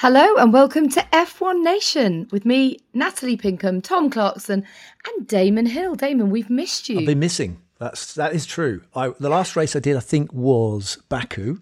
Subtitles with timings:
[0.00, 4.64] Hello and welcome to F1 Nation with me, Natalie Pinkham, Tom Clarkson,
[5.04, 5.96] and Damon Hill.
[5.96, 7.00] Damon, we've missed you.
[7.00, 7.60] I've been missing.
[7.80, 8.82] That's that is true.
[8.94, 11.58] I, the last race I did, I think, was Baku,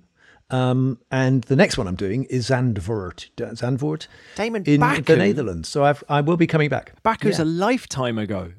[0.51, 3.31] um, and the next one I'm doing is Zandvoort.
[3.37, 5.01] Zandvoort, Damon, in Baku?
[5.01, 5.71] the Netherlands.
[5.71, 6.93] So I've, I will be coming back.
[7.03, 7.45] Baku's yeah.
[7.45, 8.53] a lifetime ago.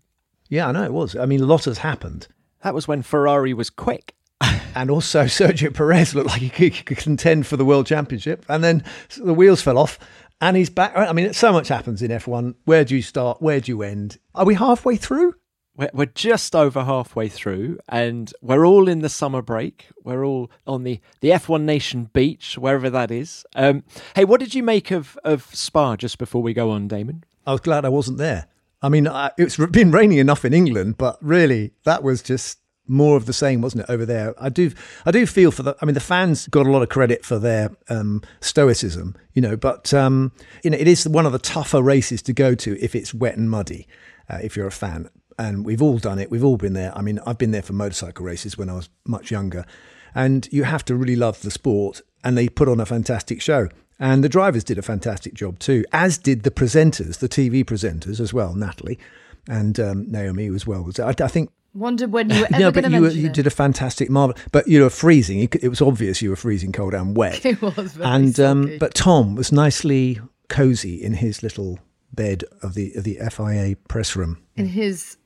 [0.49, 1.15] Yeah, I know it was.
[1.15, 2.27] I mean, a lot has happened.
[2.63, 4.15] That was when Ferrari was quick.
[4.41, 8.83] And also Sergio Perez looked like he could, contend for the world championship, and then
[9.17, 9.99] the wheels fell off,
[10.39, 10.95] and he's back.
[10.95, 12.55] I mean, so much happens in F1.
[12.65, 13.41] Where do you start?
[13.41, 14.19] Where do you end?
[14.35, 15.35] Are we halfway through?
[15.75, 19.87] We're, we're just over halfway through, and we're all in the summer break.
[20.03, 23.45] We're all on the, the F1 Nation beach, wherever that is.
[23.55, 23.83] Um,
[24.15, 27.23] hey, what did you make of, of Spa just before we go on, Damon?
[27.45, 28.47] I was glad I wasn't there.
[28.81, 33.17] I mean, I, it's been raining enough in England, but really, that was just more
[33.17, 34.33] of the same, wasn't it, over there?
[34.41, 34.71] I do,
[35.05, 35.75] I do feel for the.
[35.81, 39.55] I mean, the fans got a lot of credit for their um, stoicism, you know,
[39.57, 40.31] but um,
[40.63, 43.37] you know, it is one of the tougher races to go to if it's wet
[43.37, 43.87] and muddy.
[44.29, 46.95] Uh, if you're a fan, and we've all done it, we've all been there.
[46.97, 49.65] I mean, I've been there for motorcycle races when I was much younger,
[50.13, 53.69] and you have to really love the sport, and they put on a fantastic show.
[53.99, 58.19] And the drivers did a fantastic job too, as did the presenters, the TV presenters
[58.19, 58.99] as well, Natalie
[59.47, 60.89] and um, Naomi as well.
[60.99, 64.09] I, I think Wondered when you were ever no, but you, you did a fantastic
[64.09, 64.35] marvel.
[64.51, 65.39] But you were freezing.
[65.41, 67.45] It, it was obvious you were freezing cold and wet.
[67.45, 71.79] It was very and um, but Tom was nicely cozy in his little
[72.13, 74.41] bed of the of the FIA press room.
[74.55, 75.17] in his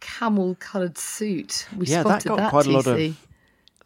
[0.00, 1.66] camel-coloured suit.
[1.76, 2.50] We Yeah, that spotted got that.
[2.50, 3.14] quite a lot of- TC.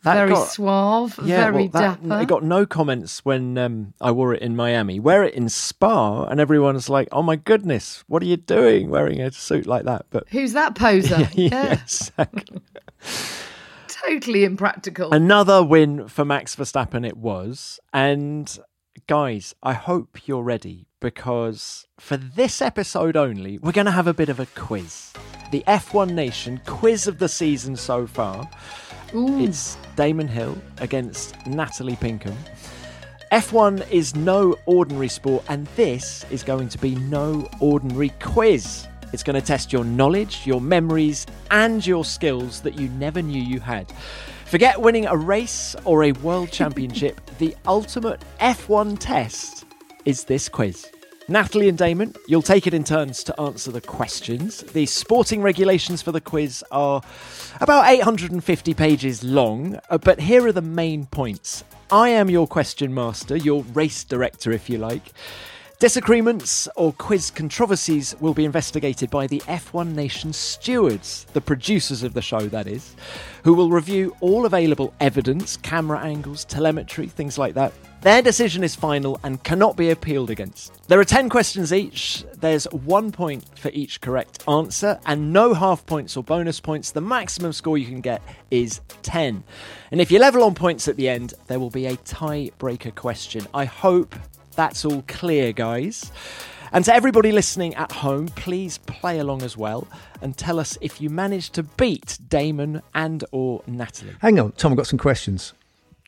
[0.02, 2.22] That very got- suave, very well, that, dapper.
[2.22, 4.98] It got no comments when um, I wore it in Miami.
[4.98, 9.20] Wear it in Spa, and everyone's like, "Oh my goodness, what are you doing wearing
[9.20, 11.28] a suit like that?" But Who's that poser?
[11.34, 12.62] yeah, exactly.
[13.88, 15.12] totally impractical.
[15.12, 17.78] Another win for Max Verstappen it was.
[17.92, 18.58] And
[19.06, 24.14] guys, I hope you're ready because for this episode only, we're going to have a
[24.14, 25.12] bit of a quiz.
[25.50, 28.48] The F1 Nation quiz of the season so far.
[29.12, 32.36] It's Damon Hill against Natalie Pinkham.
[33.32, 38.86] F1 is no ordinary sport, and this is going to be no ordinary quiz.
[39.12, 43.42] It's going to test your knowledge, your memories, and your skills that you never knew
[43.42, 43.92] you had.
[44.44, 47.20] Forget winning a race or a world championship.
[47.38, 49.64] the ultimate F1 test
[50.04, 50.88] is this quiz.
[51.30, 54.62] Natalie and Damon, you'll take it in turns to answer the questions.
[54.62, 57.02] The sporting regulations for the quiz are
[57.60, 61.62] about 850 pages long, uh, but here are the main points.
[61.88, 65.12] I am your question master, your race director, if you like.
[65.80, 72.12] Disagreements or quiz controversies will be investigated by the F1 Nation stewards, the producers of
[72.12, 72.94] the show, that is,
[73.44, 77.72] who will review all available evidence, camera angles, telemetry, things like that.
[78.02, 80.86] Their decision is final and cannot be appealed against.
[80.88, 82.26] There are 10 questions each.
[82.36, 86.90] There's one point for each correct answer and no half points or bonus points.
[86.90, 88.20] The maximum score you can get
[88.50, 89.42] is 10.
[89.92, 93.46] And if you level on points at the end, there will be a tiebreaker question.
[93.54, 94.14] I hope
[94.56, 96.10] that's all clear, guys.
[96.72, 99.88] And to everybody listening at home, please play along as well
[100.22, 104.14] and tell us if you managed to beat Damon and or Natalie.
[104.20, 104.72] Hang on, Tom.
[104.72, 105.52] I've got some questions.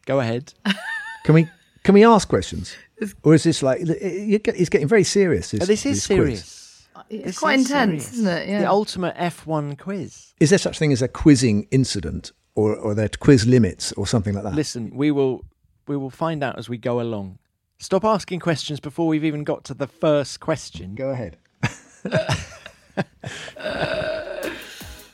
[0.06, 0.54] Go ahead.
[1.24, 1.48] Can we
[1.84, 2.76] can we ask questions,
[3.24, 5.52] or is this like it's getting very serious?
[5.54, 6.04] Oh, this is quiz?
[6.04, 6.88] serious.
[7.10, 8.12] it's This quite is intense, serious.
[8.14, 8.48] isn't it?
[8.48, 8.60] Yeah.
[8.62, 10.32] The ultimate F1 quiz.
[10.40, 14.06] Is there such thing as a quizzing incident, or or are there quiz limits, or
[14.06, 14.54] something like that?
[14.54, 15.44] Listen, we will
[15.88, 17.38] we will find out as we go along.
[17.82, 20.94] Stop asking questions before we've even got to the first question.
[20.94, 21.36] Go ahead.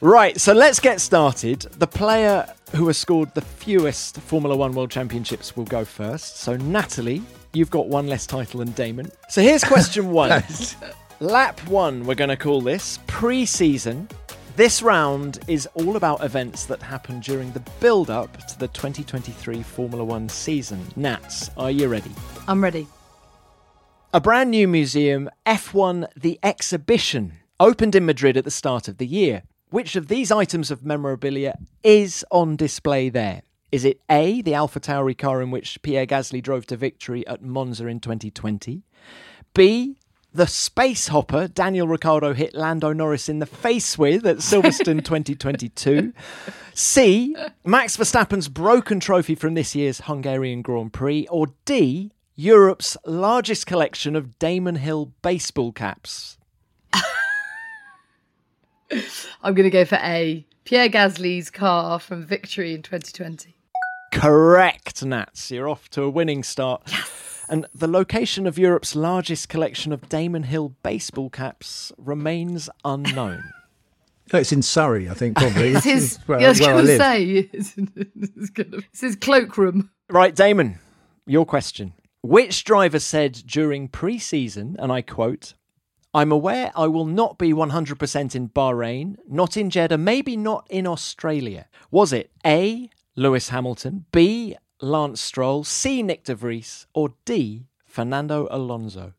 [0.00, 1.62] Right, so let's get started.
[1.62, 6.36] The player who has scored the fewest Formula One World Championships will go first.
[6.36, 7.20] So, Natalie,
[7.52, 9.10] you've got one less title than Damon.
[9.28, 10.44] So, here's question one
[11.20, 14.08] Lap one, we're going to call this pre season.
[14.58, 19.62] This round is all about events that happen during the build up to the 2023
[19.62, 20.84] Formula One season.
[20.96, 22.10] Nats, are you ready?
[22.48, 22.88] I'm ready.
[24.12, 29.06] A brand new museum, F1 The Exhibition, opened in Madrid at the start of the
[29.06, 29.44] year.
[29.70, 33.42] Which of these items of memorabilia is on display there?
[33.70, 37.42] Is it A, the Alpha Tauri car in which Pierre Gasly drove to victory at
[37.42, 38.82] Monza in 2020?
[39.54, 39.98] B,
[40.32, 46.12] the space hopper Daniel Ricciardo hit Lando Norris in the face with at Silverstone 2022?
[46.74, 47.34] C,
[47.64, 51.26] Max Verstappen's broken trophy from this year's Hungarian Grand Prix?
[51.28, 56.38] Or D, Europe's largest collection of Damon Hill baseball caps?
[59.42, 60.46] I'm going to go for A.
[60.64, 63.56] Pierre Gasly's car from victory in 2020.
[64.12, 65.50] Correct, Nats.
[65.50, 66.82] You're off to a winning start.
[67.50, 73.42] And the location of Europe's largest collection of Damon Hill baseball caps remains unknown.
[74.30, 75.70] Oh, it's in Surrey, I think, probably.
[75.74, 76.18] It's his.
[76.26, 77.22] where, yeah, I was going to say.
[77.50, 79.88] It's, it's gonna- it's his cloakroom.
[80.10, 80.78] right, Damon,
[81.26, 81.94] your question.
[82.20, 85.54] Which driver said during pre season, and I quote,
[86.12, 90.86] I'm aware I will not be 100% in Bahrain, not in Jeddah, maybe not in
[90.86, 91.66] Australia.
[91.90, 92.90] Was it A.
[93.16, 94.56] Lewis Hamilton, B.
[94.80, 96.02] Lance Stroll, C.
[96.02, 97.66] Nick De Vries, or D.
[97.84, 99.14] Fernando Alonso?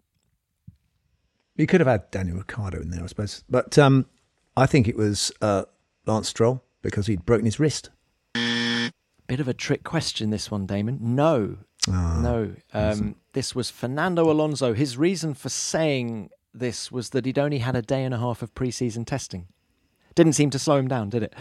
[1.55, 3.43] You could have had Daniel Ricciardo in there, I suppose.
[3.49, 4.05] But um,
[4.55, 5.63] I think it was uh,
[6.05, 7.89] Lance Stroll because he'd broken his wrist.
[8.33, 10.97] Bit of a trick question, this one, Damon.
[11.01, 11.57] No,
[11.87, 12.55] Ah, no.
[12.73, 14.73] Um, this was Fernando Alonso.
[14.73, 18.41] His reason for saying this was that he'd only had a day and a half
[18.41, 19.47] of pre-season testing.
[20.15, 21.33] Didn't seem to slow him down, did it?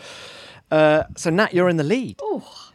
[0.71, 2.21] Uh, so Nat, you're in the lead.
[2.23, 2.68] Oh,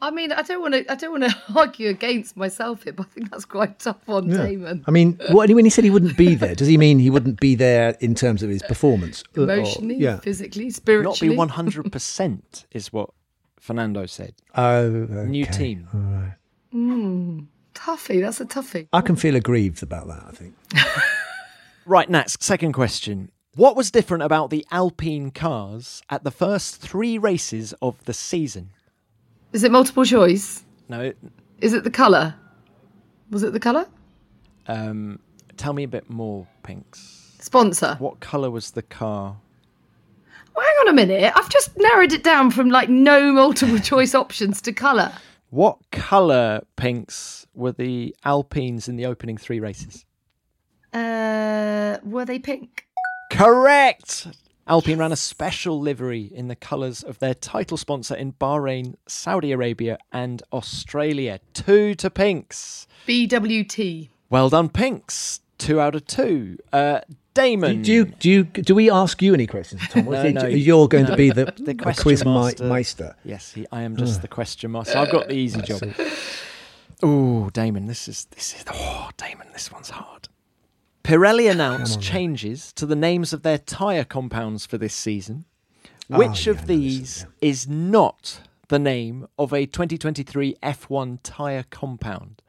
[0.00, 0.90] I mean, I don't want to.
[0.90, 4.28] I don't want to argue against myself here, but I think that's quite tough on
[4.28, 4.84] Damon.
[4.86, 7.40] I mean, what, when he said he wouldn't be there, does he mean he wouldn't
[7.40, 9.24] be there in terms of his performance?
[9.36, 10.18] Uh, or- Emotionally, yeah.
[10.20, 11.34] physically, spiritually?
[11.34, 13.10] Not be 100% is what
[13.58, 14.34] Fernando said.
[14.54, 15.52] Oh, New okay.
[15.52, 15.88] team.
[15.92, 17.44] All right.
[17.74, 18.20] Toughie.
[18.20, 18.88] That's a toughie.
[18.92, 20.54] I can feel aggrieved about that, I think.
[21.86, 23.30] Right, Nat, second question.
[23.54, 28.72] What was different about the Alpine cars at the first three races of the season?
[29.52, 30.64] Is it multiple choice?
[30.88, 31.12] No,
[31.60, 32.34] Is it the colour?
[33.30, 33.86] Was it the colour?
[34.66, 35.18] um,
[35.56, 37.36] tell me a bit more, Pinks.
[37.40, 37.96] Sponsor.
[37.98, 39.36] What colour was the car?
[40.54, 41.32] Well, hang on a minute.
[41.36, 45.12] I've just narrowed it down from like no multiple choice options to colour.
[45.50, 50.04] What colour, Pinks, were the Alpines in the opening three races?
[50.92, 52.86] Uh, were they pink?
[53.32, 54.26] Correct!
[54.68, 59.50] Alpine ran a special livery in the colours of their title sponsor in Bahrain, Saudi
[59.52, 61.40] Arabia, and Australia.
[61.54, 62.86] Two to Pinks.
[63.06, 64.10] BWT.
[64.30, 65.40] Well done, Pinks.
[65.56, 66.58] Two out of two.
[66.72, 67.00] Uh,
[67.34, 67.82] Damon.
[67.82, 70.04] Do you, do you do we ask you any questions, Tom?
[70.10, 71.10] No, is it- no, You're going no.
[71.10, 72.64] to be the, The the question quiz master.
[72.64, 73.16] meister.
[73.24, 74.98] Yes, he, I am just the question master.
[74.98, 75.82] I've got the easy job.
[77.02, 80.28] Oh, Damon, this is this is oh, Damon, this one's hard.
[81.08, 85.46] Pirelli announced changes to the names of their tyre compounds for this season.
[86.10, 90.56] Oh, Which yeah, of I know this, these is not the name of a 2023
[90.62, 92.42] F1 tyre compound?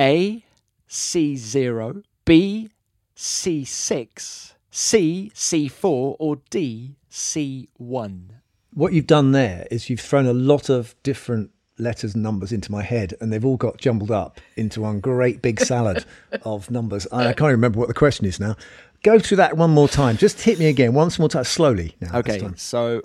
[0.00, 0.44] A
[0.88, 2.70] C0, B
[3.16, 8.30] C6, C C4, or D C1?
[8.74, 12.70] What you've done there is you've thrown a lot of different letters and numbers into
[12.70, 16.04] my head, and they've all got jumbled up into one great big salad
[16.44, 17.06] of numbers.
[17.12, 18.56] I, I can't remember what the question is now.
[19.02, 20.16] Go through that one more time.
[20.18, 21.96] Just hit me again once more time, slowly.
[22.00, 23.02] Now, Okay, so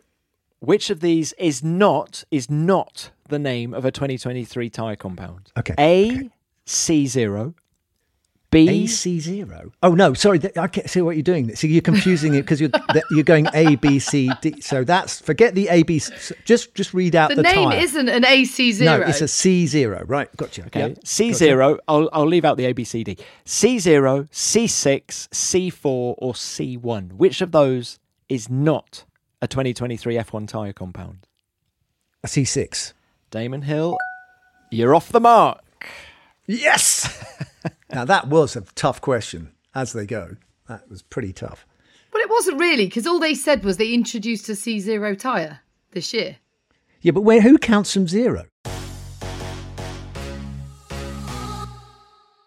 [0.60, 5.52] which of these is not is not the name of a 2023 tire compound?
[5.58, 6.30] Okay, A okay.
[6.66, 7.54] C0,
[8.56, 9.72] B AC zero.
[9.84, 10.40] Oh no, sorry.
[10.58, 11.56] I can't see what you're doing.
[11.56, 14.62] So you're confusing it because you're th- you're going A B C D.
[14.62, 16.00] So that's forget the A B.
[16.00, 17.80] C- Just just read out The, the, name tyre.
[17.80, 18.86] isn't an AC0.
[18.86, 20.04] No, it's a C zero.
[20.08, 20.66] Right, got gotcha.
[20.68, 21.00] Okay, Yep.
[21.04, 21.78] C0.
[21.88, 23.18] I'll I'll leave out the A B C D.
[23.46, 27.14] C0, C6, C4, or C1.
[27.14, 28.00] Which of those
[28.30, 29.04] is not
[29.42, 31.28] a 2023 F1 tire compound?
[32.24, 32.94] A C six.
[33.32, 33.98] Damon Hill,
[34.72, 35.62] you're off the mark.
[36.48, 37.24] Yes.
[37.92, 39.52] now that was a tough question.
[39.74, 40.38] As they go,
[40.68, 41.66] that was pretty tough.
[42.14, 45.60] Well, it wasn't really because all they said was they introduced a C0 tyre
[45.92, 46.38] this year.
[47.02, 48.46] Yeah, but where who counts from zero?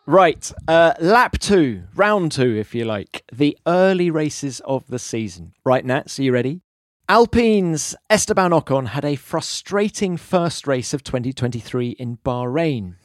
[0.07, 5.53] Right, uh, lap two, round two, if you like, the early races of the season.
[5.67, 6.63] Right, Nat, are you ready?
[7.11, 12.97] Alpine's Esteban Ocon had a frustrating first race of 2023 in Bahrain.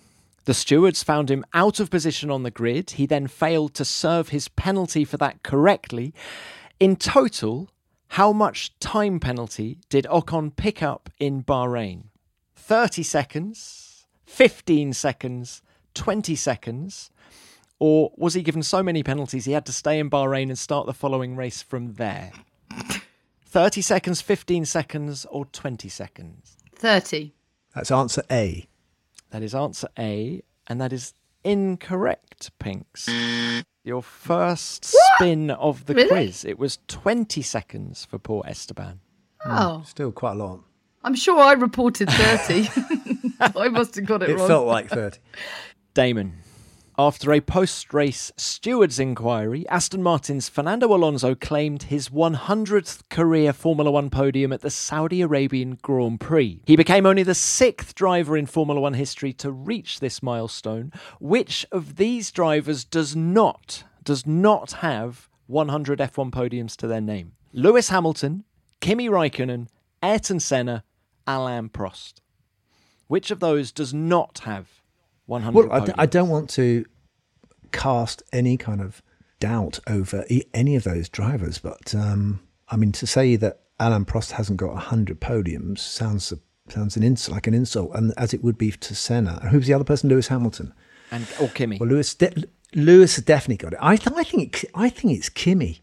[0.45, 2.91] The stewards found him out of position on the grid.
[2.91, 6.13] He then failed to serve his penalty for that correctly.
[6.79, 7.69] In total,
[8.09, 12.05] how much time penalty did Ocon pick up in Bahrain?
[12.55, 15.61] 30 seconds, 15 seconds,
[15.93, 17.09] 20 seconds?
[17.79, 20.85] Or was he given so many penalties he had to stay in Bahrain and start
[20.85, 22.31] the following race from there?
[23.45, 26.57] 30 seconds, 15 seconds, or 20 seconds?
[26.75, 27.33] 30.
[27.75, 28.67] That's answer A.
[29.33, 33.09] That is answer A, and that is incorrect, Pinks.
[33.83, 36.07] Your first spin of the Really?
[36.07, 36.45] quiz.
[36.45, 38.99] It was 20 seconds for poor Esteban.
[39.43, 39.83] Oh, hmm.
[39.85, 40.59] Still quite a lot.
[41.03, 42.69] I'm sure I reported 30.
[43.59, 44.47] I must have got it, It wrong.
[44.47, 45.17] felt like thirty.
[45.95, 46.33] Damon,
[46.97, 53.89] After a post race steward's inquiry, Aston Martin's Fernando Alonso claimed his 100th career Formula
[53.89, 56.61] One podium at the Saudi Arabian Grand Prix.
[56.67, 60.91] He became only the sixth driver in Formula One history to reach this milestone.
[61.19, 67.31] Which of these drivers does not, does not have 100 F1 podiums to their name?
[67.53, 68.43] Lewis Hamilton,
[68.81, 69.67] Kimi Raikkonen,
[70.03, 70.83] Ayrton Senna,
[71.25, 72.21] Alain Prost.
[73.07, 74.82] Which of those does not have
[75.25, 75.91] 100 Well, I, d-?
[75.97, 76.85] I don't want to
[77.71, 79.01] cast any kind of
[79.39, 84.05] doubt over e- any of those drivers, but um, I mean to say that Alain
[84.05, 86.31] Prost hasn't got hundred podiums sounds
[86.69, 89.39] sounds an ins- like an insult, and as it would be to Senna.
[89.41, 90.09] And who's the other person?
[90.09, 90.73] Lewis Hamilton.
[91.11, 91.77] and or Kimi.
[91.79, 93.79] Well, Lewis de- Lewis has definitely got it.
[93.81, 95.81] I th- I think it, I think it's Kimi.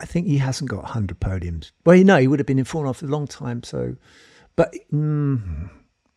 [0.00, 1.70] I think he hasn't got hundred podiums.
[1.84, 3.62] Well, you know, he would have been in One for a long time.
[3.62, 3.96] So,
[4.56, 5.70] but mm,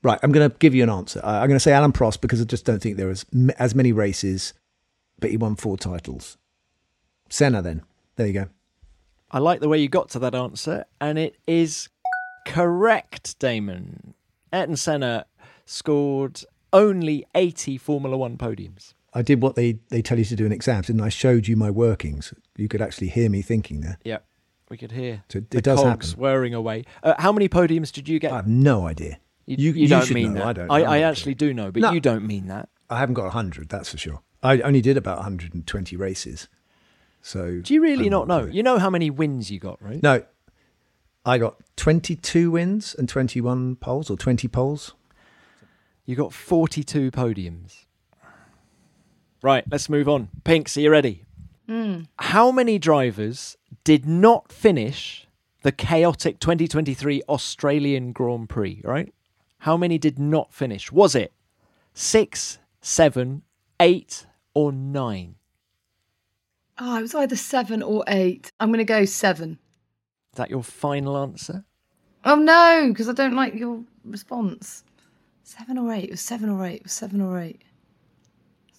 [0.03, 1.19] right, I'm going to give you an answer.
[1.23, 3.49] I- I'm going to say Alain Prost because I just don't think there was m-
[3.57, 4.53] as many races,
[5.19, 6.37] but he won four titles.
[7.29, 7.81] Senna, then
[8.17, 8.45] there you go.
[9.31, 11.89] I like the way you got to that answer, and it is
[12.45, 14.13] correct, Damon.
[14.51, 15.25] Ayrton Senna
[15.65, 18.93] scored only 80 Formula One podiums.
[19.13, 21.55] I did what they, they tell you to do in exams, and I showed you
[21.55, 22.33] my workings.
[22.57, 23.97] You could actually hear me thinking there.
[24.03, 24.19] Yeah,
[24.69, 26.21] we could hear So it the does cogs happen.
[26.21, 26.83] whirring away.
[27.03, 28.31] Uh, how many podiums did you get?
[28.31, 29.17] I have no idea.
[29.45, 30.39] You, you don't mean know.
[30.39, 30.47] that.
[30.47, 30.71] I don't.
[30.71, 30.81] I.
[30.81, 31.91] I actually do know, but No.
[31.91, 32.69] you don't mean that.
[32.89, 34.21] I haven't got 100, that's for sure.
[34.43, 36.47] I only did about 120 races.
[37.21, 38.45] So Do you really I'm not know?
[38.45, 38.55] good.
[38.55, 40.03] You know how many wins you got, right?
[40.03, 40.23] No,
[41.25, 44.93] I got 22 wins and 21 poles or 20 poles.
[46.05, 47.85] You got 42 podiums.
[49.41, 50.29] Right, let's move on.
[50.43, 51.25] Pinks, are you ready?
[51.67, 52.01] Hmm.
[52.19, 55.27] How many drivers did not finish
[55.63, 59.13] the chaotic 2023 Australian Grand Prix, right?
[59.63, 60.91] How many did not finish?
[60.91, 61.31] Was it
[61.93, 63.43] six, seven,
[63.79, 65.35] eight, or nine?
[66.77, 68.51] Oh, it was either seven or eight.
[68.59, 69.59] I'm going to go seven.
[70.33, 71.63] Is that your final answer?
[72.25, 74.83] Oh no, because I don't like your response.
[75.43, 76.05] Seven or eight.
[76.05, 76.77] It was seven or eight.
[76.77, 77.61] It was seven or eight.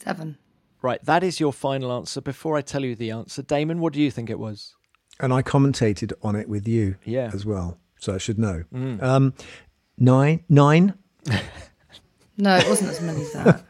[0.03, 0.37] Seven.
[0.83, 2.21] Right, that is your final answer.
[2.21, 4.75] Before I tell you the answer, Damon, what do you think it was?
[5.19, 7.31] And I commentated on it with you Yeah.
[7.33, 7.79] as well.
[7.99, 8.65] So I should know.
[9.01, 9.33] Um,
[9.99, 10.95] nine, nine.
[12.37, 13.65] No, it wasn't as many as that.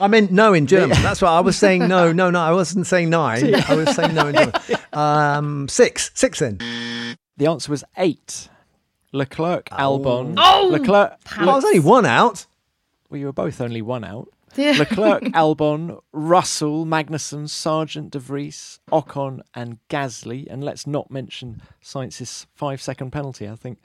[0.00, 1.00] I meant no in German.
[1.02, 1.86] That's what I was saying.
[1.86, 2.40] No, no, no.
[2.40, 3.54] I wasn't saying nine.
[3.54, 4.52] I was saying no in German.
[4.92, 6.58] Um, six, six then.
[7.36, 8.48] The answer was eight.
[9.12, 10.34] Leclerc, Albon.
[10.38, 10.68] Oh!
[10.72, 11.12] Leclerc.
[11.36, 12.46] I was only one out.
[13.10, 14.28] Well, you were both only one out.
[14.56, 14.72] Yeah.
[14.78, 20.46] Leclerc, Albon, Russell, Magnussen, Sargent, De Vries, Ocon, and Gasly.
[20.50, 23.78] And let's not mention Sainz's five second penalty, I think.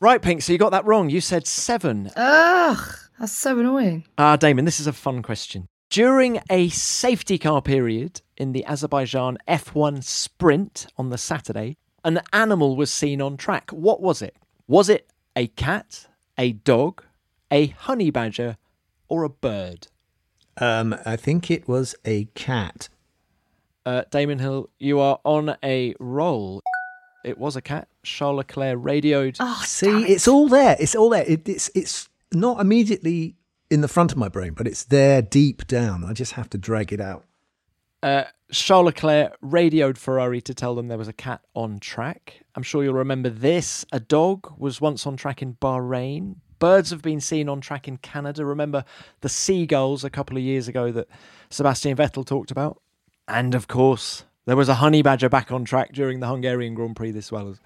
[0.00, 1.08] Right, Pink, so you got that wrong.
[1.08, 2.10] You said seven.
[2.16, 4.04] Ugh, that's so annoying.
[4.18, 5.66] Ah, Damon, this is a fun question.
[5.90, 12.76] During a safety car period in the Azerbaijan F1 sprint on the Saturday, an animal
[12.76, 13.70] was seen on track.
[13.70, 14.36] What was it?
[14.66, 17.02] Was it a cat, a dog,
[17.50, 18.56] a honey badger,
[19.08, 19.86] or a bird?
[20.58, 22.88] Um, I think it was a cat.
[23.86, 26.62] Uh, Damon Hill, you are on a roll.
[27.24, 27.88] It was a cat.
[28.04, 29.36] Charles Leclerc radioed.
[29.40, 30.10] Oh, See, it.
[30.10, 30.76] it's all there.
[30.78, 31.24] It's all there.
[31.26, 33.36] It, it's it's not immediately
[33.70, 36.04] in the front of my brain, but it's there deep down.
[36.04, 37.24] I just have to drag it out.
[38.02, 42.42] Uh, Charles Leclerc radioed Ferrari to tell them there was a cat on track.
[42.54, 43.84] I'm sure you'll remember this.
[43.92, 46.36] A dog was once on track in Bahrain.
[46.58, 48.44] Birds have been seen on track in Canada.
[48.44, 48.84] Remember
[49.22, 51.08] the seagulls a couple of years ago that
[51.50, 52.80] Sebastian Vettel talked about?
[53.26, 56.96] And of course, there was a honey badger back on track during the Hungarian Grand
[56.96, 57.56] Prix this well.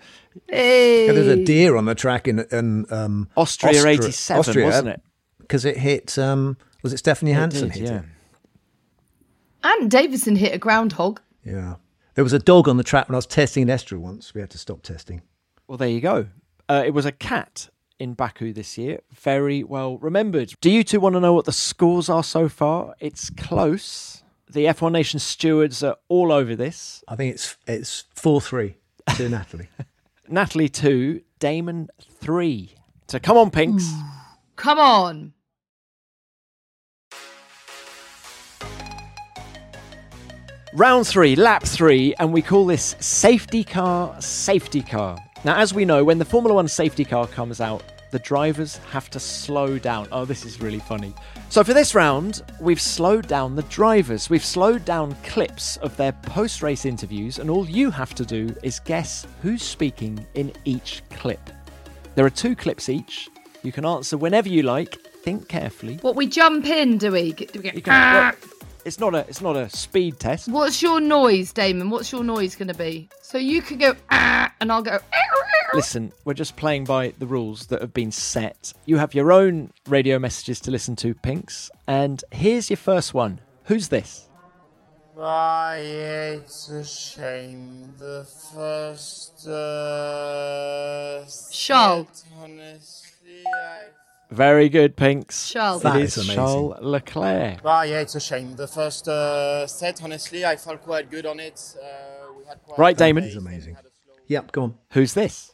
[0.49, 1.07] Hey.
[1.07, 4.89] Yeah, there's a deer on the track in, in um, Austria Austra- 87, Austria, wasn't
[4.89, 5.03] it?
[5.39, 6.19] Because it hit.
[6.19, 7.99] Um, was it Stefan Johansson did, hit yeah.
[7.99, 8.05] it?
[9.65, 11.21] And Davidson hit a groundhog.
[11.45, 11.77] Yeah.
[12.15, 14.35] There was a dog on the track when I was testing an Estra once.
[14.35, 15.23] We had to stop testing.
[15.67, 16.27] Well, there you go.
[16.69, 17.69] Uh, it was a cat
[17.99, 19.01] in Baku this year.
[19.13, 20.55] Very well remembered.
[20.61, 22.95] Do you two want to know what the scores are so far?
[23.01, 24.23] It's close.
[24.51, 27.05] The F1 Nation stewards are all over this.
[27.07, 28.77] I think it's it's four three
[29.17, 29.69] to Natalie.
[30.29, 31.89] Natalie 2, Damon
[32.21, 32.75] 3.
[33.09, 33.91] So come on, Pinks.
[34.57, 35.33] Come on.
[40.75, 45.17] Round three, lap three, and we call this safety car, safety car.
[45.43, 49.11] Now, as we know, when the Formula One safety car comes out, the drivers have
[49.11, 50.09] to slow down.
[50.13, 51.15] Oh, this is really funny.
[51.51, 54.31] So, for this round, we've slowed down the drivers.
[54.31, 58.55] We've slowed down clips of their post race interviews, and all you have to do
[58.63, 61.51] is guess who's speaking in each clip.
[62.15, 63.29] There are two clips each.
[63.63, 65.97] You can answer whenever you like, think carefully.
[66.03, 67.33] What we jump in, do we?
[67.33, 68.33] Do we You get, can, "Ah"?
[68.41, 68.51] well,
[68.85, 70.49] it's not a it's not a speed test.
[70.49, 71.91] What's your noise, Damon?
[71.91, 73.09] What's your noise going to be?
[73.23, 74.99] So you could go ah, and I'll go.
[75.75, 78.73] Listen, we're just playing by the rules that have been set.
[78.87, 81.71] You have your own radio messages to listen to, Pinks.
[81.87, 83.41] And here's your first one.
[83.65, 84.29] Who's this?
[85.15, 91.25] Why, it's a shame the first, uh...
[91.51, 92.07] Charles.
[92.13, 93.43] set, Honestly,
[94.31, 95.51] Very good, Pinks.
[95.51, 95.83] Charles.
[95.83, 96.35] That it is is amazing.
[96.37, 97.59] Charles Leclerc.
[97.65, 98.55] Why, yeah, it's a shame.
[98.57, 101.75] The first uh, set, honestly, I felt quite good on it.
[101.77, 103.25] Uh, we had quite Right, Damon.
[103.25, 103.69] pace That is amazing.
[103.71, 104.75] and had a slow- Yep, go on.
[104.93, 105.53] Who's this?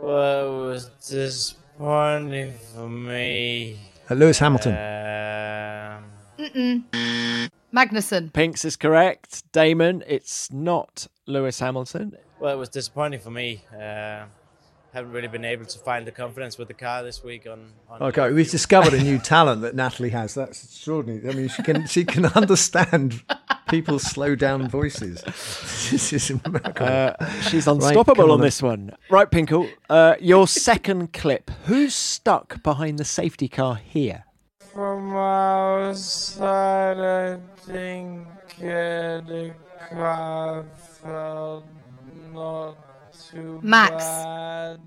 [0.00, 3.78] Well, it was disappointing for me.
[4.10, 4.72] Uh, Lewis Hamilton.
[6.38, 6.84] Um,
[7.72, 8.32] Magnussen.
[8.32, 9.50] Pinks is correct.
[9.52, 12.16] Damon, it's not Lewis Hamilton.
[12.40, 13.62] well, it was disappointing for me.
[13.72, 14.24] Uh,
[14.92, 17.72] haven't really been able to find the confidence with the car this week on.
[17.90, 20.34] on Okay, we've discovered a new talent that Natalie has.
[20.34, 21.28] That's extraordinary.
[21.28, 23.22] I mean, she can she can understand
[23.68, 25.22] people's slow down voices.
[25.90, 26.86] This is remarkable.
[26.86, 28.96] Uh, she's unstoppable come on on this one.
[29.10, 31.50] Right, Pinkle, uh, your second clip.
[31.66, 34.24] Who's stuck behind the safety car here?
[34.72, 38.26] From outside, I think
[38.58, 39.54] the
[39.90, 40.64] car
[41.02, 41.64] felt
[42.32, 42.76] not
[43.30, 43.92] too Max.
[44.04, 44.80] bad.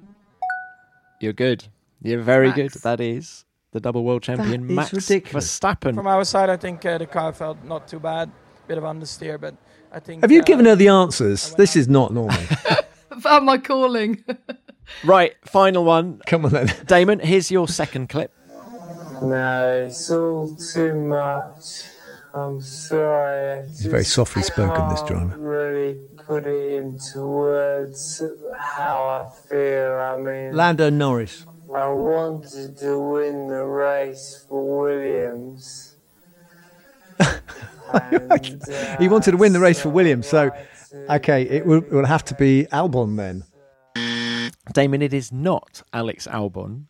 [1.21, 1.65] You're good.
[2.01, 2.55] You're very Max.
[2.57, 2.71] good.
[2.81, 5.59] That is the double world champion That is Max ridiculous.
[5.59, 5.95] Verstappen.
[5.95, 8.31] From our side, I think uh, the car felt not too bad.
[8.67, 9.55] Bit of understeer, but
[9.91, 10.21] I think.
[10.21, 11.53] Have you uh, given her the answers?
[11.55, 12.37] This is not normal.
[13.21, 14.23] Found my calling.
[15.03, 16.21] Right, final one.
[16.27, 16.73] Come on then.
[16.85, 18.31] Damon, here's your second clip.
[19.21, 21.83] No, it's all too much.
[22.33, 23.59] I'm sorry.
[23.59, 25.37] I He's very softly spoken, this can't driver.
[25.39, 28.21] really put it into words
[28.57, 29.91] how I feel.
[29.93, 31.45] I mean, Lando Norris.
[31.75, 35.86] I wanted to win the race for Williams.
[37.19, 40.51] And, uh, He wanted to win the race for Williams, so
[41.09, 43.43] okay, it will, it will have to be Albon then.
[44.73, 46.83] Damon, it is not Alex Albon.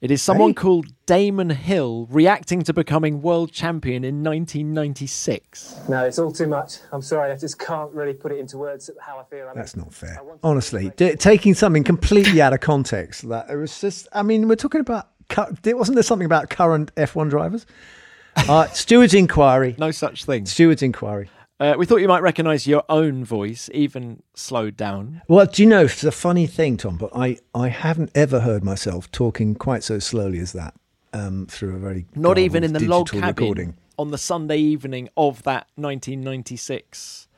[0.00, 0.54] It is someone Hey.
[0.54, 5.76] called Damon Hill reacting to becoming world champion in 1996.
[5.90, 6.78] No, it's all too much.
[6.90, 9.42] I'm sorry, I just can't really put it into words how I feel.
[9.44, 10.18] I mean, That's not fair.
[10.42, 14.08] Honestly, d- taking something completely out of context, that it was just.
[14.14, 15.08] I mean, we're talking about.
[15.28, 17.66] cu- Wasn't there something about current F1 drivers?
[18.36, 19.74] Uh, Steward's inquiry.
[19.78, 20.46] No such thing.
[20.46, 21.28] Steward's inquiry.
[21.58, 25.20] Uh, we thought you might recognise your own voice, even slowed down.
[25.28, 28.64] Well, do you know, it's a funny thing, Tom, but I, I haven't ever heard
[28.64, 30.72] myself talking quite so slowly as that
[31.12, 33.74] um, through a very Not even in the log cabin recording.
[33.98, 37.28] on the Sunday evening of that 1996.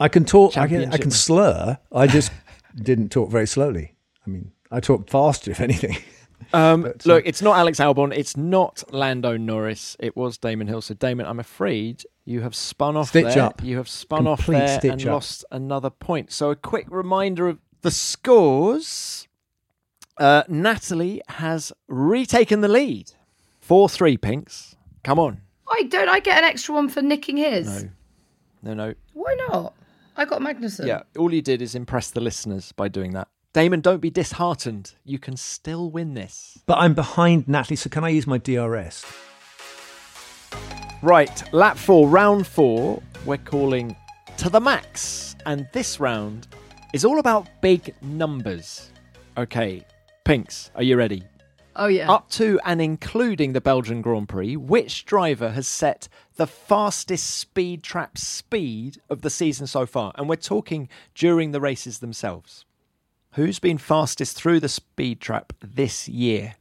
[0.00, 0.56] I can talk.
[0.56, 1.78] I can, I can slur.
[1.92, 2.32] I just
[2.74, 3.94] didn't talk very slowly.
[4.26, 5.96] I mean, I talked faster, if anything.
[6.52, 8.12] Um, But, look, it's not Alex Albon.
[8.16, 9.96] It's not Lando Norris.
[10.00, 10.80] It was Damon Hill.
[10.80, 13.42] So, Damon, I'm afraid you have spun off Stitch there.
[13.44, 13.62] up.
[13.62, 15.06] You have spun off there and up.
[15.06, 16.32] lost another point.
[16.32, 19.26] So, a quick reminder of the scores.
[20.18, 23.12] Uh, Natalie has retaken the lead.
[23.60, 24.76] 4 3 pinks.
[25.02, 25.40] Come on.
[25.64, 27.84] Why don't I get an extra one for nicking his?
[27.84, 27.90] No.
[28.62, 28.94] No, no.
[29.14, 29.74] Why not?
[30.16, 30.86] I got Magnussen.
[30.86, 33.28] Yeah, all you did is impress the listeners by doing that.
[33.52, 34.92] Damon, don't be disheartened.
[35.04, 36.60] You can still win this.
[36.66, 39.04] But I'm behind Natalie, so can I use my DRS?
[41.02, 43.96] Right, lap four, round four, we're calling
[44.36, 45.34] to the max.
[45.46, 46.46] And this round
[46.94, 48.92] is all about big numbers.
[49.36, 49.84] Okay,
[50.24, 51.24] Pinks, are you ready?
[51.74, 52.08] Oh yeah.
[52.08, 57.82] Up to and including the Belgian Grand Prix, which driver has set the fastest speed
[57.82, 60.12] trap speed of the season so far?
[60.14, 62.64] And we're talking during the races themselves.
[63.34, 66.54] Who's been fastest through the speed trap this year?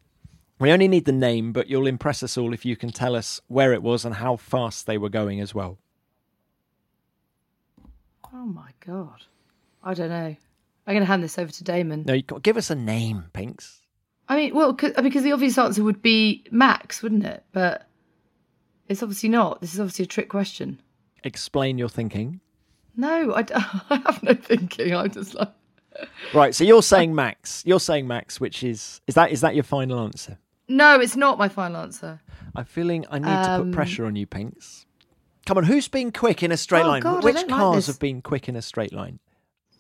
[0.59, 3.41] We only need the name, but you'll impress us all if you can tell us
[3.47, 5.77] where it was and how fast they were going as well.
[8.33, 9.23] Oh my god.
[9.83, 10.35] I don't know.
[10.85, 12.03] I'm going to hand this over to Damon.
[12.05, 13.79] No, you got give us a name, Pinks.
[14.27, 17.43] I mean, well, 'cause- because the obvious answer would be Max, wouldn't it?
[17.51, 17.87] But
[18.87, 19.61] it's obviously not.
[19.61, 20.81] This is obviously a trick question.
[21.23, 22.41] Explain your thinking.
[22.95, 23.53] No, I, d-
[23.89, 24.93] I have no thinking.
[24.95, 25.49] I'm just like,
[26.33, 27.63] Right, so you're saying Max.
[27.65, 30.37] You're saying Max, which is is that is that your final answer?
[30.67, 32.19] no, it's not my final answer.
[32.55, 34.85] I'm feeling I need to Um, put pressure on you, Pinks.
[35.45, 37.01] Come on, who's been quick in a straight Oh, line?
[37.01, 39.19] God, Which don't like cars have been quick in a straight line?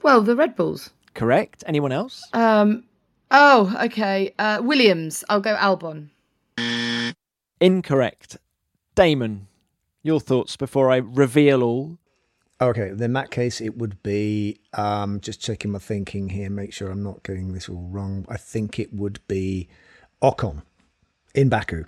[0.01, 0.89] Well, the Red Bulls.
[1.13, 1.63] Correct.
[1.67, 2.27] Anyone else?
[2.33, 2.85] Um.
[3.31, 4.33] Oh, okay.
[4.39, 5.23] Uh, Williams.
[5.29, 6.09] I'll go Albon.
[7.61, 8.37] Incorrect.
[8.95, 9.47] Damon,
[10.01, 11.97] your thoughts before I reveal all.
[12.61, 16.73] Okay, then in that case, it would be um, just checking my thinking here, make
[16.73, 18.25] sure I'm not getting this all wrong.
[18.27, 19.69] I think it would be
[20.21, 20.63] Ocon.
[21.33, 21.85] in Baku.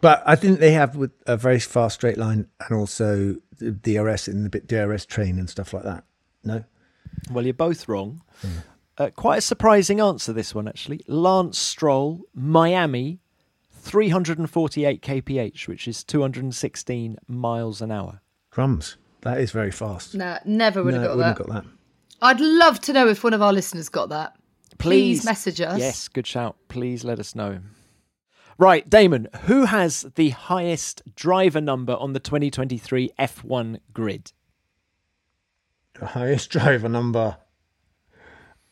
[0.00, 4.28] But I think they have with a very fast straight line and also the DRS
[4.28, 6.04] in the bit DRS train and stuff like that.
[6.44, 6.64] No,
[7.30, 8.22] Well, you're both wrong.
[8.96, 11.00] Uh, quite a surprising answer, this one, actually.
[11.08, 13.18] Lance Stroll, Miami,
[13.72, 18.20] 348 kph, which is 216 miles an hour.
[18.50, 18.96] crumbs.
[19.28, 20.14] That is very fast.
[20.14, 21.44] Nah, never would no, have got wouldn't that.
[21.44, 21.70] have got that.
[22.22, 24.34] I'd love to know if one of our listeners got that.
[24.78, 25.24] Please, Please.
[25.26, 25.78] message us.
[25.78, 26.56] Yes, good shout.
[26.68, 27.58] Please let us know.
[28.56, 34.32] Right, Damon, who has the highest driver number on the 2023 F1 grid?
[36.00, 37.36] The highest driver number.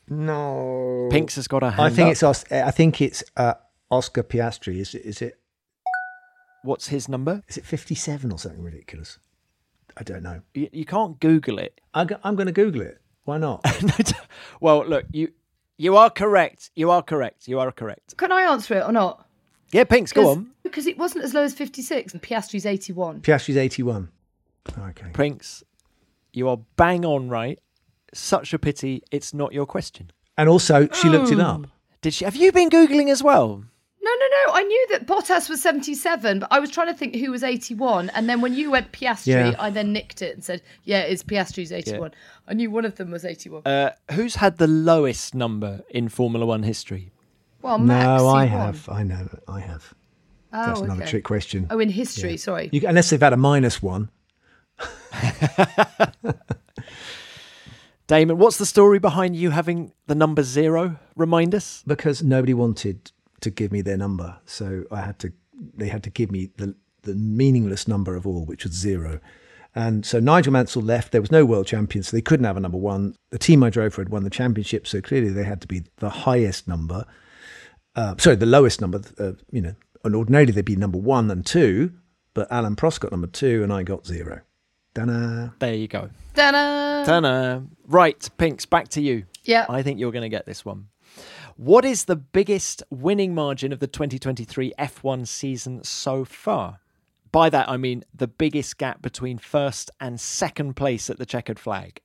[0.09, 1.09] No.
[1.11, 2.13] Pink's has got a hand I think up.
[2.13, 3.55] it's Os- I think it's uh,
[3.91, 4.77] Oscar Piastri.
[4.81, 5.03] Is it?
[5.05, 5.39] Is it?
[6.63, 7.43] What's his number?
[7.47, 9.19] Is it fifty-seven or something ridiculous?
[9.97, 10.41] I don't know.
[10.55, 11.81] You, you can't Google it.
[11.95, 13.01] I, I'm going to Google it.
[13.25, 13.65] Why not?
[14.61, 15.33] well, look, you
[15.79, 16.71] you are correct.
[16.75, 17.49] You are correct.
[17.49, 18.17] You are correct.
[18.17, 19.27] Can I answer it or not?
[19.73, 20.51] Yeah, Pinks, go on.
[20.63, 23.21] Because it wasn't as low as 56 and Piastri's 81.
[23.21, 24.09] Piastri's eighty-one.
[24.79, 25.07] Okay.
[25.13, 25.65] Pinks,
[26.33, 27.59] you are bang on right.
[28.15, 30.11] Such a pity it's not your question.
[30.39, 31.63] And also, she looked it up.
[31.65, 31.71] Oh.
[32.03, 32.25] Did she?
[32.25, 33.65] Have you been googling as well?
[34.07, 34.53] No, no, no.
[34.55, 38.11] I knew that Bottas was 77, but I was trying to think who was 81.
[38.11, 39.57] And then when you went Piastri, Yeah.
[39.59, 42.13] I then nicked it and said, yeah, it's Piastri's 81.
[42.47, 43.63] I knew one of them was 81.
[43.67, 47.11] Uh, who's had the lowest number in Formula One history?
[47.63, 48.49] well, Max, No, I won.
[48.49, 48.89] have.
[48.89, 49.29] I know.
[49.49, 49.93] I have.
[50.53, 51.11] Oh, That's another okay.
[51.11, 51.67] trick question.
[51.71, 52.69] Oh, in history, sorry.
[52.73, 54.09] You, unless they've had a minus one.
[58.07, 60.97] Damon, what's the story behind you having the number zero?
[61.17, 61.83] Remind us.
[61.87, 65.33] because nobody wanted to give me their number, so I had to.
[65.75, 69.21] They had to give me the the meaningless number of all, which was zero.
[69.75, 71.13] And so Nigel Mansell left.
[71.13, 73.15] There was no world champion, so they couldn't have a number one.
[73.31, 75.83] The team I drove for had won the championship, so clearly they had to be
[75.99, 77.05] the highest number.
[77.95, 79.03] Uh, sorry, the lowest number.
[79.19, 81.93] Uh, you know, and ordinarily they'd be number one and two,
[82.33, 84.41] but Alain Prost got number two, and I got zero.
[84.95, 85.55] Dana.
[85.59, 86.09] There you go.
[86.35, 87.05] Ta-da!
[87.05, 87.61] Ta-da.
[87.87, 89.25] Right, Pinks, back to you.
[89.45, 89.67] Yeah.
[89.69, 90.89] I think you're going to get this one.
[91.57, 96.81] What is the biggest winning margin of the 2023 F1 season so far?
[97.33, 101.59] By that, I mean the biggest gap between first and second place at the checkered
[101.59, 102.01] flag.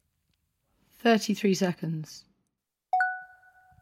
[0.99, 2.23] 33 seconds.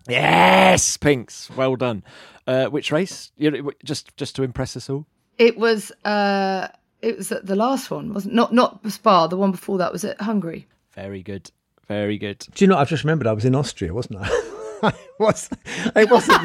[0.08, 1.52] Yes, Pinks.
[1.52, 2.04] Well done.
[2.48, 3.32] Uh, which race?
[3.38, 5.06] You know, Just, just to impress us all.
[5.38, 6.68] It was uh
[7.02, 10.04] it was at the last one, wasn't not not Spa, the one before that was
[10.04, 10.68] at Hungary.
[10.94, 11.52] Very good.
[11.88, 12.40] Very good.
[12.54, 12.78] Do you know?
[12.78, 14.30] I've just remembered I was in Austria, wasn't I?
[14.84, 15.50] I was.
[15.96, 16.40] It wasn't.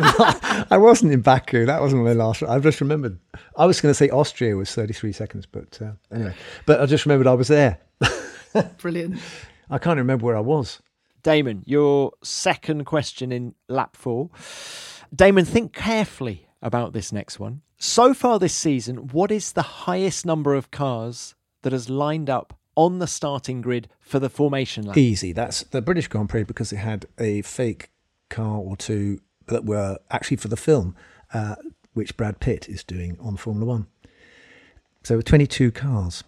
[0.72, 1.66] I wasn't in Baku.
[1.66, 2.42] That wasn't my last.
[2.42, 3.18] I've just remembered.
[3.56, 6.34] I was going to say Austria was 33 seconds, but uh, anyway.
[6.66, 7.78] But I just remembered I was there.
[8.78, 9.20] Brilliant.
[9.70, 10.80] I can't remember where I was.
[11.22, 14.30] Damon, your second question in lap four.
[15.14, 17.62] Damon, think carefully about this next one.
[17.78, 22.58] So far this season, what is the highest number of cars that has lined up
[22.76, 24.96] on the starting grid for the formation lap?
[24.96, 25.32] Easy.
[25.32, 27.90] That's the British Grand Prix because it had a fake
[28.34, 30.96] car or two that were actually for the film,
[31.32, 31.56] uh,
[31.92, 33.86] which Brad Pitt is doing on Formula One.
[35.02, 36.24] So 22 cars.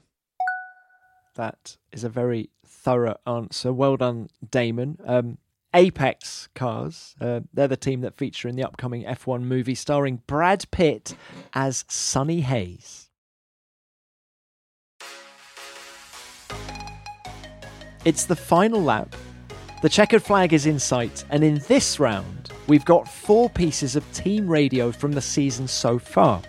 [1.35, 3.73] That is a very thorough answer.
[3.73, 4.99] Well done, Damon.
[5.05, 5.39] Um,
[5.75, 10.65] Apex Cars, uh, they're the team that feature in the upcoming F1 movie starring Brad
[10.71, 11.15] Pitt
[11.53, 13.11] as Sonny Hayes.
[18.07, 19.15] It's the final lap.
[19.83, 24.11] The checkered flag is in sight, and in this round, we've got four pieces of
[24.13, 26.41] team radio from the season so far.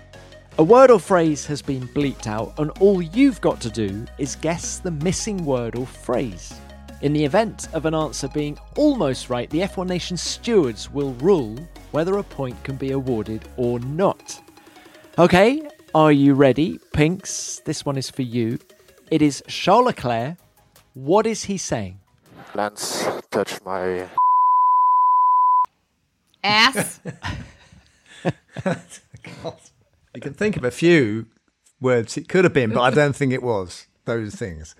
[0.59, 4.37] A word or phrase has been bleeped out, and all you've got to do is
[4.37, 6.53] guess the missing word or phrase.
[7.01, 11.57] In the event of an answer being almost right, the F1 Nation stewards will rule
[11.91, 14.41] whether a point can be awarded or not.
[15.19, 15.61] Okay,
[15.93, 16.79] are you ready?
[16.93, 18.57] Pinks, this one is for you.
[19.11, 20.37] It is Charles Leclerc.
[20.93, 21.99] What is he saying?
[22.57, 24.09] Lance touched my
[26.43, 26.99] Ass.
[30.15, 31.27] You can think of a few
[31.79, 34.75] words it could have been, but I don't think it was those things.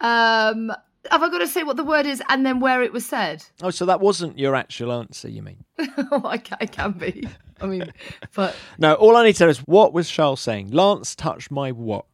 [0.00, 0.72] um
[1.12, 3.44] have I got to say what the word is and then where it was said?
[3.62, 5.64] Oh, so that wasn't your actual answer, you mean?
[6.10, 7.28] oh, I can, I can be.
[7.60, 7.92] I mean,
[8.34, 10.72] but No, all I need to know is what was Charles saying?
[10.72, 12.06] Lance touched my what?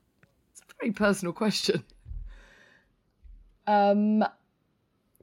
[0.52, 1.82] It's a very personal question.
[3.66, 4.24] Um,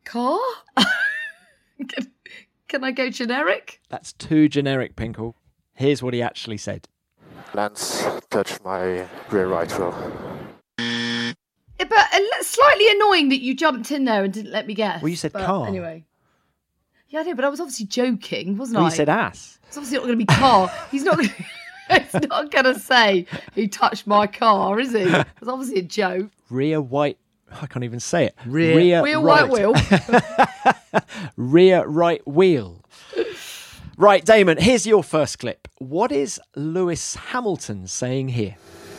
[0.03, 0.39] car?
[1.87, 2.11] can,
[2.67, 3.81] can I go generic?
[3.89, 5.35] That's too generic, Pinkle.
[5.73, 6.87] Here's what he actually said.
[7.53, 9.93] Lance touched my rear right wheel.
[10.79, 11.33] Yeah,
[11.79, 15.01] but uh, slightly annoying that you jumped in there and didn't let me guess.
[15.01, 15.67] Well, you said But car.
[15.67, 16.05] Anyway.
[17.09, 18.89] Yeah, I know, but I was obviously joking, wasn't Well, I?
[18.89, 19.59] you said ass.
[19.67, 20.71] It's obviously not going to be car.
[20.91, 21.17] He's not.
[21.17, 21.29] Gonna,
[22.01, 25.01] he's not going to say he touched my car, is he?
[25.41, 26.29] It's obviously a joke.
[26.49, 27.17] Rear white.
[27.61, 28.35] I can't even say it.
[28.45, 29.49] Rear- Wheel, right.
[29.49, 29.73] white wheel.
[31.37, 32.83] Rear right wheel.
[33.97, 35.67] Right, Damon, here's your first clip.
[35.77, 38.55] What is Lewis Hamilton saying here?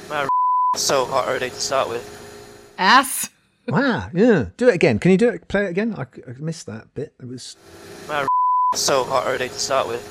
[0.09, 0.29] My
[0.77, 2.05] so hot already to start with.
[2.79, 3.31] Ass.
[3.69, 4.47] Wow, yeah.
[4.57, 4.99] Do it again.
[4.99, 5.49] Can you do it?
[5.49, 5.95] Play it again?
[5.97, 7.15] I, I missed that bit.
[7.21, 7.57] It was
[8.09, 8.27] My
[8.75, 10.03] So hot already to start with.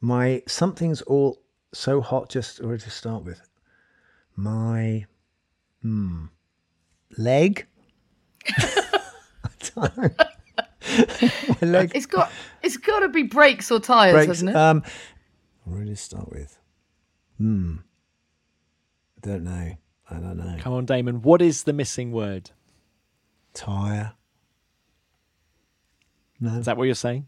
[0.00, 1.38] my something's all
[1.72, 3.40] so hot just already to start with.
[4.36, 5.06] My
[5.82, 6.26] hmm
[7.16, 7.66] leg.
[8.48, 10.10] I don't know.
[11.60, 12.30] my leg It's got.
[12.62, 14.26] It's got to be brakes or tires, breaks.
[14.28, 14.56] hasn't it?
[14.56, 14.82] Um,
[15.64, 16.58] where to start with?
[17.38, 17.76] Hmm.
[19.22, 19.72] I don't know.
[20.10, 20.56] I don't know.
[20.60, 21.22] Come on, Damon.
[21.22, 22.50] What is the missing word?
[23.54, 24.12] Tire.
[26.40, 26.58] No.
[26.58, 27.26] Is that what you're saying?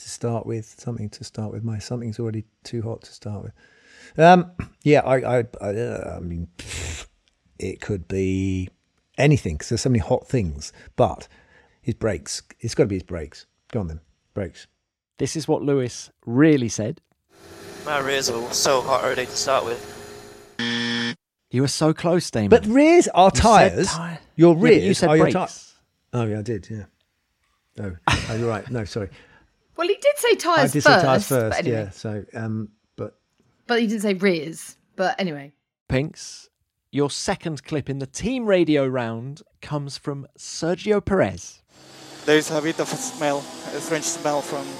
[0.00, 1.62] to start with, something to start with.
[1.62, 3.52] My something's already too hot to start with.
[4.18, 7.06] Um, yeah, I, I, I, uh, I mean, pff,
[7.62, 8.68] it could be
[9.18, 10.72] anything because there's so many hot things.
[10.96, 11.28] But
[11.82, 13.46] his brakes, it's got to be his brakes.
[13.72, 14.00] Go on then,
[14.34, 14.66] brakes.
[15.18, 17.00] This is what Lewis really said.
[17.84, 19.96] My rears are so hot already to start with.
[21.50, 22.50] You were so close, Damon.
[22.50, 23.88] But rears are You tires.
[23.88, 24.18] tyre.
[24.36, 25.34] Your Yeah, rears you said are your brakes.
[25.34, 25.74] tires.
[26.12, 26.68] Oh yeah, I did.
[26.70, 26.84] Yeah.
[27.80, 28.68] Oh, oh, you're right.
[28.70, 29.08] No, sorry.
[29.76, 31.00] well, he did say I tires did first.
[31.00, 31.58] say tires first.
[31.58, 31.76] anyway.
[31.84, 31.90] Yeah.
[31.90, 33.18] So, um, but
[33.66, 34.76] But he didn't say rears.
[34.96, 35.52] But anyway.
[35.88, 36.49] Pinks,
[36.92, 41.62] your second clip in the team radio round comes from Sergio Perez.
[42.26, 44.64] There's a bit of a smell, a strange smell from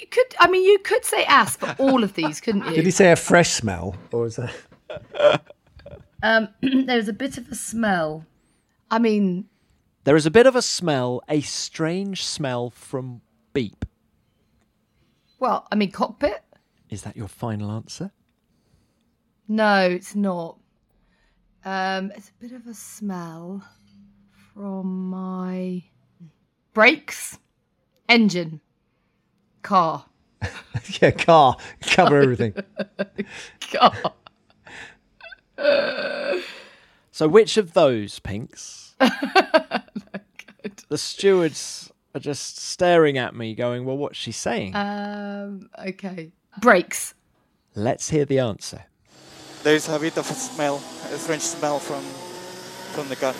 [0.00, 2.74] You could, I mean, you could say ass for all of these, couldn't you?
[2.76, 5.42] did he say a fresh smell or is that?
[6.24, 8.24] Um, there's a bit of a smell.
[8.92, 9.46] I mean,
[10.04, 13.84] There is a bit of a smell, a strange smell from beep.
[15.40, 16.44] well, I mean, cockpit.
[16.88, 18.12] Is that your final answer?
[19.48, 20.58] No, it's not.
[21.64, 23.62] Um, it's a bit of a smell
[24.54, 25.82] from my
[26.74, 27.38] brakes,
[28.08, 28.60] engine,
[29.62, 30.06] car,
[31.00, 32.54] yeah, car cover everything.
[33.72, 33.92] car.
[37.14, 38.96] So, which of those, Pinks?
[40.88, 44.74] the stewards are just staring at me, going, Well, what's she saying?
[44.74, 47.14] Um, okay, brakes.
[47.74, 48.84] Let's hear the answer.
[49.62, 52.02] There's a bit of a smell, a strange smell from
[52.94, 53.34] from the car.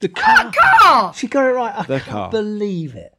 [0.00, 0.52] The car.
[0.80, 1.14] Car.
[1.14, 1.74] She got it right.
[1.74, 2.30] I The can't car.
[2.30, 3.12] believe it.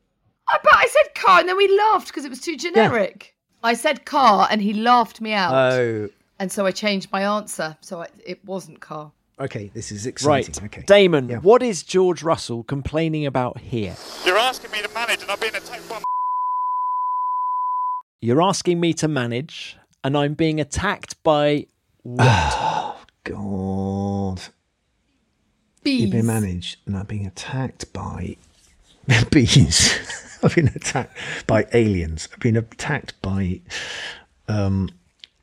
[0.49, 3.34] I bet I said car, and then we laughed because it was too generic.
[3.63, 7.75] I said car, and he laughed me out, Oh, and so I changed my answer.
[7.82, 9.12] So I, it wasn't car.
[9.39, 9.69] okay.
[9.73, 10.30] This is exciting.
[10.32, 10.47] Right.
[10.47, 10.69] exciting.
[10.69, 10.84] Okay.
[10.86, 11.39] Damon, Yeah.
[11.39, 13.95] what is George Russell complaining about here?
[14.25, 16.01] You're asking me to manage, and I've been attacked by.
[18.21, 21.67] You're asking me to manage, and I'm being attacked by
[22.03, 22.97] what?
[23.25, 24.41] God,
[25.83, 26.01] Bees.
[26.01, 28.37] you've been managed, and I'm being attacked by
[29.31, 30.39] bees.
[30.43, 31.17] I've been attacked
[31.47, 32.29] by aliens.
[32.31, 33.59] I've been attacked by,
[34.47, 34.89] um,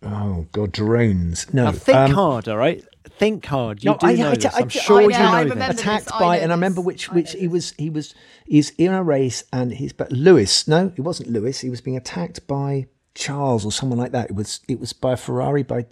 [0.03, 1.53] oh God, drones.
[1.53, 2.83] No, now think um, hard, all right?
[3.19, 3.85] Think hard.
[3.85, 4.47] You No, do I- know I- this.
[4.47, 5.51] I- I'm sure I you know, know this.
[5.53, 5.81] remember this.
[5.83, 8.15] attacked I by, and I remember which which he was he was
[8.47, 10.67] he's in a race and he's but Lewis.
[10.67, 11.61] No, it wasn't Lewis.
[11.61, 14.31] He was being attacked by Charles or someone like that.
[14.31, 15.87] It was it was by a Ferrari by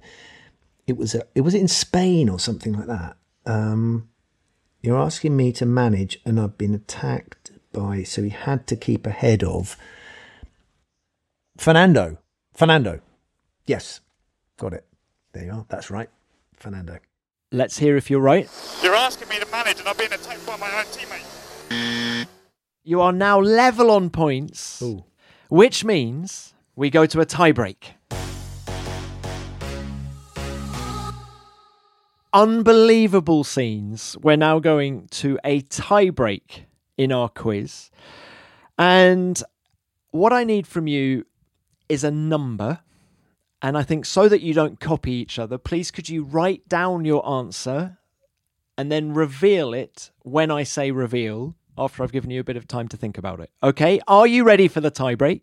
[0.87, 3.17] it was a it was in Spain or something like that.
[3.47, 4.09] Um,
[4.81, 8.03] you're asking me to manage, and I've been attacked by.
[8.03, 9.77] So he had to keep ahead of
[11.57, 12.19] Fernando.
[12.53, 13.01] Fernando.
[13.67, 14.01] Yes,
[14.59, 14.85] got it.
[15.33, 15.67] There you are.
[15.69, 16.11] That's right,
[16.57, 16.99] Fernando.
[17.53, 18.49] Let's hear if you're right.
[18.83, 22.27] You're asking me to manage, and I've been attacked by my own teammate.
[22.83, 25.05] You are now level on points, Ooh.
[25.49, 27.95] which means we go to a tiebreak.
[32.33, 34.17] Unbelievable scenes.
[34.23, 36.65] We're now going to a tiebreak
[36.97, 37.91] in our quiz.
[38.79, 39.43] And
[40.13, 41.27] what I need from you
[41.89, 42.81] is a number.
[43.61, 47.05] And I think so that you don't copy each other, please could you write down
[47.05, 47.99] your answer
[48.79, 52.67] and then reveal it when I say reveal after I've given you a bit of
[52.67, 53.51] time to think about it.
[53.63, 55.43] Okay, are you ready for the tiebreak?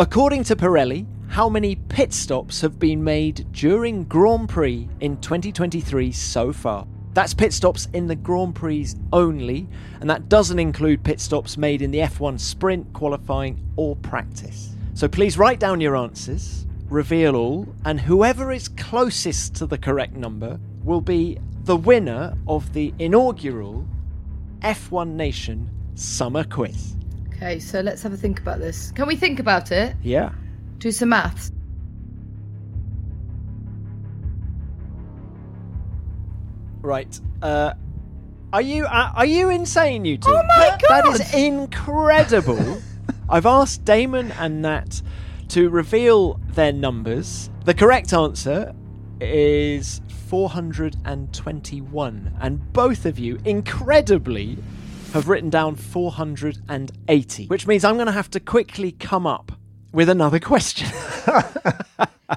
[0.00, 6.10] According to Pirelli, how many pit stops have been made during Grand Prix in 2023
[6.10, 6.86] so far?
[7.12, 9.68] That's pit stops in the Grand Prix only,
[10.00, 14.74] and that doesn't include pit stops made in the F1 sprint, qualifying, or practice.
[14.94, 20.14] So please write down your answers, reveal all, and whoever is closest to the correct
[20.14, 23.86] number will be the winner of the inaugural
[24.62, 26.96] F1 Nation Summer Quiz.
[27.42, 28.92] Okay, so let's have a think about this.
[28.92, 29.96] Can we think about it?
[30.02, 30.32] Yeah.
[30.76, 31.50] Do some maths.
[36.82, 37.18] Right.
[37.40, 37.72] Uh,
[38.52, 40.28] are you uh, are you insane, you two?
[40.28, 40.90] Oh my god!
[40.90, 42.82] That is incredible.
[43.30, 45.00] I've asked Damon and Nat
[45.48, 47.48] to reveal their numbers.
[47.64, 48.74] The correct answer
[49.18, 54.58] is 421, and both of you, incredibly,
[55.12, 59.52] have written down 480, which means I'm going to have to quickly come up
[59.92, 60.88] with another question.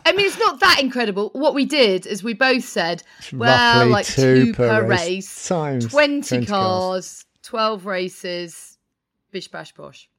[0.06, 1.30] I mean, it's not that incredible.
[1.34, 5.00] What we did is we both said, well, roughly like two two, per per race,
[5.00, 7.26] race, times 20, 20 cars, cars.
[7.44, 8.78] 12 races,
[9.32, 10.10] bish bash bosh.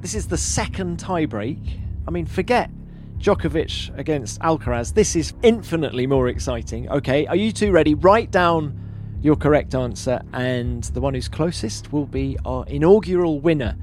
[0.00, 1.80] This is the second tiebreak.
[2.08, 2.70] I mean, forget
[3.18, 4.94] Djokovic against Alcaraz.
[4.94, 6.88] This is infinitely more exciting.
[6.90, 7.94] Okay, are you two ready?
[7.94, 8.78] Write down
[9.22, 13.76] your correct answer, and the one who's closest will be our inaugural winner.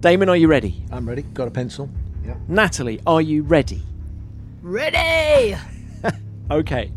[0.00, 0.84] Damon, are you ready?
[0.90, 1.22] I'm ready.
[1.22, 1.88] Got a pencil.
[2.24, 2.36] Yeah.
[2.48, 3.82] Natalie, are you ready?
[4.62, 5.56] Ready!
[6.50, 6.92] Okay.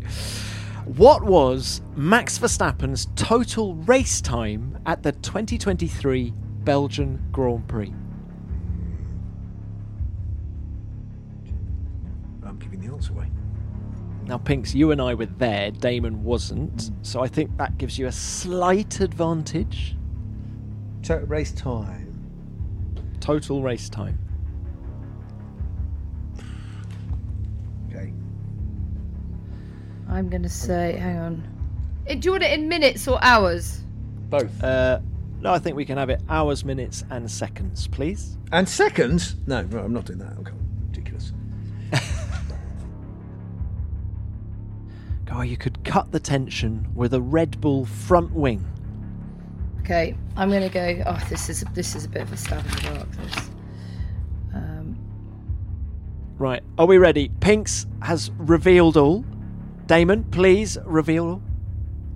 [0.84, 7.92] What was Max Verstappen's total race time at the 2023 Belgian Grand Prix?
[12.44, 13.30] I'm giving the answer away.
[14.26, 18.08] Now, Pinks, you and I were there, Damon wasn't, so I think that gives you
[18.08, 19.94] a slight advantage.
[21.02, 22.12] Total race time.
[23.20, 24.18] Total race time.
[27.88, 28.12] Okay.
[30.08, 31.48] I'm going to say, hang on.
[32.08, 33.80] Eh, Do you want it in minutes or hours?
[34.28, 34.60] Both.
[34.62, 34.98] Uh,
[35.40, 38.38] no, I think we can have it hours, minutes, and seconds, please.
[38.50, 39.36] And seconds?
[39.46, 40.36] No, no, I'm not doing that.
[40.38, 40.52] Okay.
[45.38, 48.64] Oh, you could cut the tension with a Red Bull front wing.
[49.80, 51.02] Okay, I'm going to go.
[51.04, 53.10] Oh, this is this is a bit of a stab in the dark.
[53.10, 53.50] This.
[54.54, 54.98] Um,
[56.38, 57.30] Right, are we ready?
[57.40, 59.26] Pinks has revealed all.
[59.84, 61.42] Damon, please reveal all.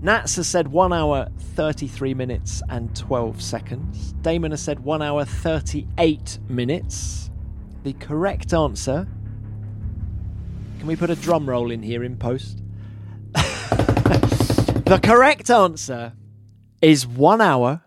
[0.00, 4.14] Nats has said 1 hour 33 minutes and 12 seconds.
[4.22, 7.30] Damon has said 1 hour 38 minutes.
[7.82, 9.06] The correct answer.
[10.78, 12.59] Can we put a drum roll in here in post?
[14.10, 16.12] The correct answer
[16.82, 17.82] is 1 hour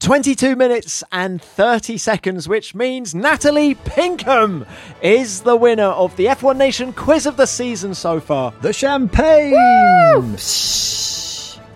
[0.00, 4.66] 22 minutes and 30 seconds, which means Natalie Pinkham
[5.02, 8.52] is the winner of the F1 Nation quiz of the season so far.
[8.60, 9.52] The champagne!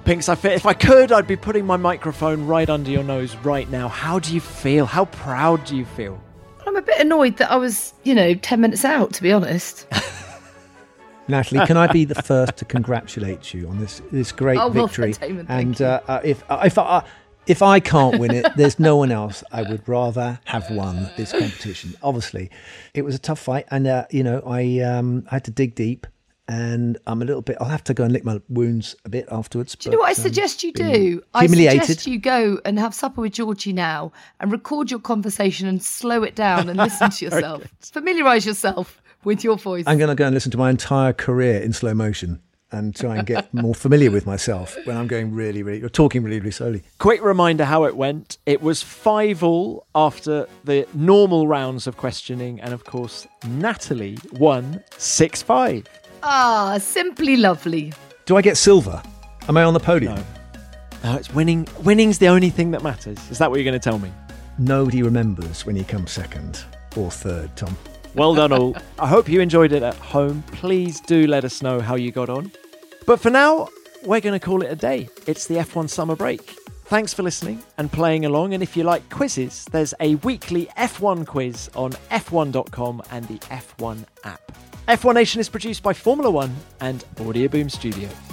[0.05, 3.35] Pinks, I fe- if I could, I'd be putting my microphone right under your nose
[3.37, 3.89] right now.
[3.89, 4.87] How do you feel?
[4.87, 6.23] How proud do you feel?
[6.67, 9.87] I'm a bit annoyed that I was, you know, 10 minutes out, to be honest.
[11.31, 15.13] Natalie, can I be the first to congratulate you on this this great Oh, victory?
[15.13, 17.05] done, Damon, and uh, uh, if if I
[17.47, 21.33] if I can't win it, there's no one else I would rather have won this
[21.33, 21.95] competition.
[22.03, 22.51] Obviously,
[22.95, 25.75] it was a tough fight, and uh, you know I um, I had to dig
[25.75, 26.07] deep,
[26.49, 27.57] and I'm a little bit.
[27.61, 29.75] I'll have to go and lick my wounds a bit afterwards.
[29.77, 31.23] Do you know what I um, suggest you do?
[31.33, 35.83] I suggest you go and have supper with Georgie now and record your conversation and
[35.83, 37.63] slow it down and listen to yourself.
[37.81, 39.85] Familiarise yourself with your voice.
[39.87, 42.41] I'm going to go and listen to my entire career in slow motion
[42.73, 46.23] and try and get more familiar with myself when I'm going really, really, or talking
[46.23, 46.83] really, really slowly.
[46.99, 48.39] Quick reminder how it went.
[48.47, 54.83] It was 5 all after the normal rounds of questioning, and of course, Natalie won
[54.97, 55.87] 6 5.
[56.23, 57.93] Ah, simply lovely.
[58.27, 59.03] Do I get silver?
[59.49, 60.15] Am I on the podium?
[60.15, 60.25] No.
[61.03, 61.67] No, it's winning.
[61.83, 63.19] Winning's the only thing that matters.
[63.31, 64.13] Is that what you're going to tell me?
[64.59, 66.63] Nobody remembers when you come second
[66.95, 67.77] or third, Tom.
[68.15, 68.77] Well done, all.
[68.99, 70.43] I hope you enjoyed it at home.
[70.49, 72.51] Please do let us know how you got on.
[73.07, 73.69] But for now,
[74.03, 75.09] we're going to call it a day.
[75.27, 76.57] It's the F1 summer break.
[76.87, 78.53] Thanks for listening and playing along.
[78.53, 84.05] And if you like quizzes, there's a weekly F1 quiz on f1.com and the F1
[84.25, 84.53] app.
[84.89, 88.30] F1 Nation is produced by Formula One and Audioboom Studios.